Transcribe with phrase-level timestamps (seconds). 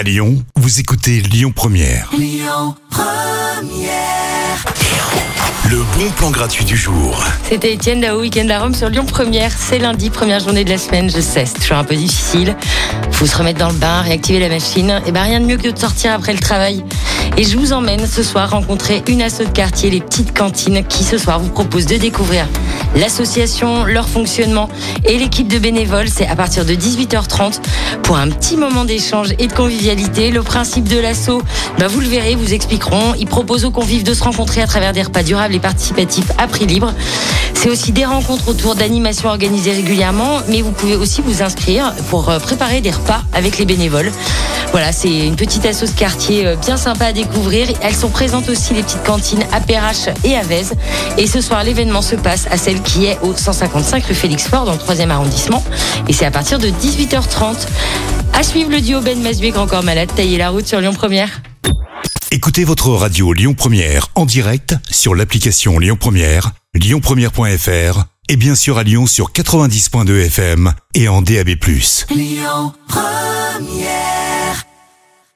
[0.00, 2.10] À Lyon, vous écoutez Lyon Première.
[5.68, 7.22] Le bon plan gratuit du jour.
[7.46, 9.52] C'était Étienne Dao, Week-end à Rome sur Lyon Première.
[9.52, 12.56] C'est lundi, première journée de la semaine, je sais, c'est toujours un peu difficile.
[13.12, 15.02] Faut se remettre dans le bain, réactiver la machine.
[15.04, 16.82] Et ben rien de mieux que de sortir après le travail.
[17.36, 21.04] Et je vous emmène ce soir rencontrer une asso de quartier, les petites cantines, qui
[21.04, 22.46] ce soir vous propose de découvrir
[22.96, 24.68] l'association, leur fonctionnement
[25.04, 26.08] et l'équipe de bénévoles.
[26.08, 27.60] C'est à partir de 18h30
[28.02, 30.30] pour un petit moment d'échange et de convivialité.
[30.30, 31.42] Le principe de l'asso,
[31.78, 33.14] ben vous le verrez, vous expliqueront.
[33.18, 36.46] Ils proposent aux convives de se rencontrer à travers des repas durables et participatifs à
[36.46, 36.92] prix libre.
[37.54, 42.30] C'est aussi des rencontres autour d'animations organisées régulièrement, mais vous pouvez aussi vous inscrire pour
[42.30, 44.10] euh, préparer des repas avec les bénévoles.
[44.72, 47.66] Voilà, c'est une petite asso de quartier euh, bien sympa à découvrir.
[47.82, 50.74] Elles sont présentes aussi les petites cantines à Perrache et à Vèze.
[51.18, 54.66] Et ce soir, l'événement se passe à celle qui est au 155 rue Félix Fort
[54.66, 55.64] dans le 3e arrondissement.
[56.06, 57.66] Et c'est à partir de 18h30.
[58.32, 61.42] À suivre le duo Ben Masbué Grand Corps Malade, tailler la route sur Lyon Première.
[62.30, 68.78] Écoutez votre radio Lyon Première en direct sur l'application Lyon Première, lyonpremière.fr et bien sûr
[68.78, 71.48] à Lyon sur 90.2 FM et en DAB+.
[72.14, 74.19] Lyon Première